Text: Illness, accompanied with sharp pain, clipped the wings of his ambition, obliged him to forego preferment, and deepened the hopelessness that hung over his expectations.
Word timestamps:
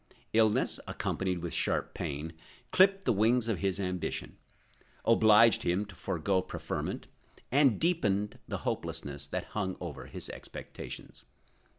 Illness, 0.33 0.79
accompanied 0.87 1.43
with 1.43 1.53
sharp 1.53 1.93
pain, 1.93 2.33
clipped 2.71 3.05
the 3.05 3.13
wings 3.13 3.47
of 3.47 3.59
his 3.59 3.79
ambition, 3.79 4.35
obliged 5.05 5.61
him 5.61 5.85
to 5.85 5.93
forego 5.93 6.41
preferment, 6.41 7.05
and 7.51 7.79
deepened 7.79 8.39
the 8.47 8.57
hopelessness 8.65 9.27
that 9.27 9.45
hung 9.53 9.77
over 9.79 10.07
his 10.07 10.27
expectations. 10.31 11.25